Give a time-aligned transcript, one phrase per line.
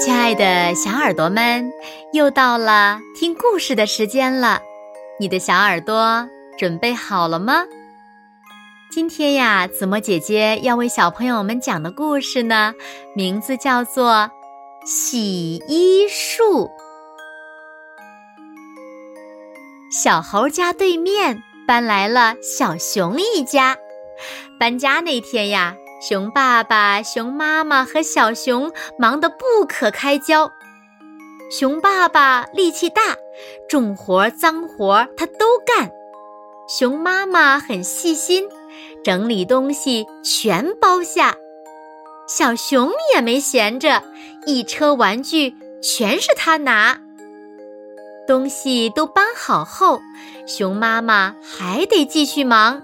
[0.00, 1.70] 亲爱的小耳朵们，
[2.12, 4.60] 又到了听故事的时间了，
[5.20, 7.64] 你的小耳朵准备好了吗？
[8.90, 12.74] 今天呀，子墨姐姐要为小朋友们讲的故事呢，
[13.14, 14.12] 名字叫做
[14.84, 16.66] 《洗衣树》。
[19.90, 23.76] 小猴家对面搬来了小熊一家。
[24.58, 30.50] 搬家那天呀，熊爸爸、熊妈妈和小熊忙得不可开交。
[31.50, 33.16] 熊爸爸力气大，
[33.68, 35.88] 重活脏活他都干；
[36.68, 38.48] 熊妈妈很细心。
[39.04, 41.34] 整理东西全包下，
[42.28, 44.02] 小熊也没闲着，
[44.46, 47.00] 一车玩具全是他拿。
[48.28, 50.00] 东西都搬好后，
[50.46, 52.80] 熊妈妈还得继续忙，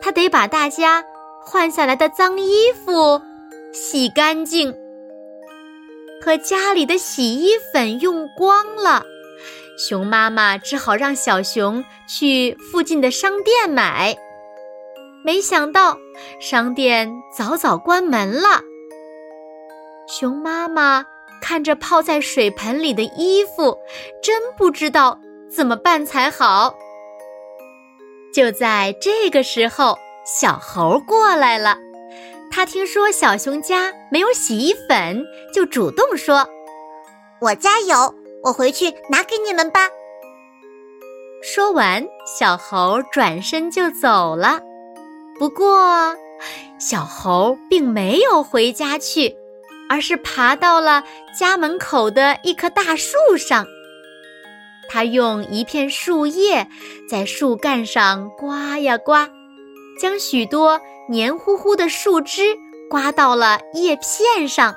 [0.00, 1.04] 他得把大家
[1.40, 3.20] 换下来的脏衣服
[3.72, 4.74] 洗干净。
[6.20, 9.04] 可家里的洗衣粉用光了，
[9.78, 14.16] 熊妈妈只好让小熊去附近的商店买。
[15.24, 15.96] 没想到，
[16.40, 18.62] 商店早早关门了。
[20.08, 21.04] 熊妈妈
[21.40, 23.78] 看着泡在水盆里的衣服，
[24.22, 26.74] 真不知道怎么办才好。
[28.38, 31.76] 就在这个时候，小猴过来了。
[32.52, 36.48] 他听说小熊家没有洗衣粉，就主动说
[37.42, 39.88] ：“我家有，我回去拿给你们吧。”
[41.42, 42.06] 说完，
[42.38, 44.60] 小猴转身就走了。
[45.36, 46.14] 不过，
[46.78, 49.34] 小猴并没有回家去，
[49.90, 51.02] 而是爬到了
[51.36, 53.66] 家门口的一棵大树上。
[54.88, 56.66] 他用一片树叶
[57.08, 59.28] 在树干上刮呀刮，
[60.00, 62.56] 将许多黏糊糊的树枝
[62.88, 64.74] 刮到了叶片上。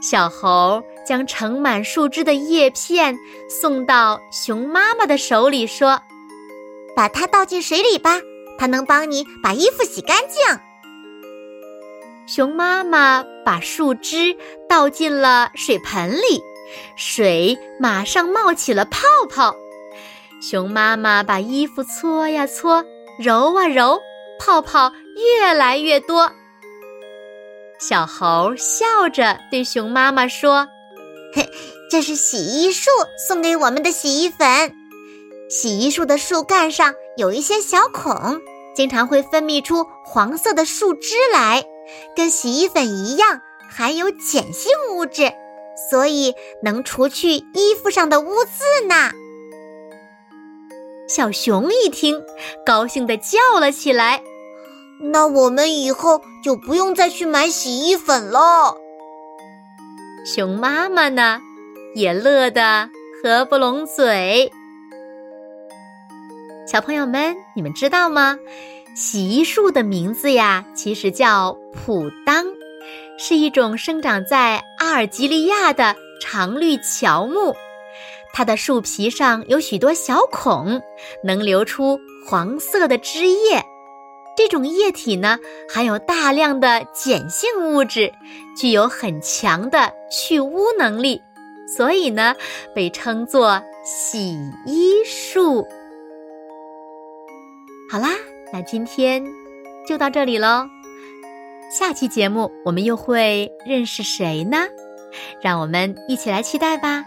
[0.00, 3.16] 小猴将盛满树枝的叶片
[3.50, 6.00] 送到熊妈妈的手里，说
[6.94, 8.20] ：“把它倒进水里吧。”
[8.60, 10.58] 它能帮你把衣服洗干净。
[12.26, 14.36] 熊妈妈把树枝
[14.68, 16.42] 倒进了水盆里，
[16.96, 19.54] 水马上冒起了泡泡。
[20.40, 22.84] 熊妈妈把衣服搓呀搓，
[23.18, 24.00] 揉啊揉，
[24.38, 26.30] 泡泡越来越多。
[27.78, 30.68] 小猴笑着对熊妈妈说
[31.34, 31.48] ：“嘿，
[31.90, 32.90] 这是洗衣树
[33.28, 34.74] 送给我们的洗衣粉。
[35.48, 38.40] 洗衣树的树干上。”有一些小孔，
[38.76, 41.64] 经常会分泌出黄色的树枝来，
[42.14, 45.32] 跟洗衣粉一样含有碱性物质，
[45.90, 49.12] 所以能除去衣服上的污渍呢。
[51.08, 52.22] 小熊一听，
[52.66, 54.22] 高兴地叫了起来
[55.12, 58.76] ：“那我们以后就不用再去买洗衣粉喽。”
[60.26, 61.40] 熊妈妈呢，
[61.94, 62.90] 也乐得
[63.22, 64.52] 合不拢嘴。
[66.66, 68.38] 小朋友们，你们知道吗？
[68.94, 72.44] 洗衣树的名字呀，其实叫普当，
[73.18, 77.54] 是一种生长在阿尔及利亚的常绿乔木。
[78.32, 80.80] 它的树皮上有许多小孔，
[81.24, 83.62] 能流出黄色的汁液。
[84.36, 85.36] 这种液体呢，
[85.68, 88.12] 含有大量的碱性物质，
[88.56, 91.20] 具有很强的去污能力，
[91.76, 92.36] 所以呢，
[92.72, 95.66] 被称作洗衣树。
[97.90, 98.10] 好啦，
[98.52, 99.24] 那今天
[99.88, 100.64] 就到这里喽。
[101.70, 104.58] 下期节目我们又会认识谁呢？
[105.42, 107.04] 让我们一起来期待吧。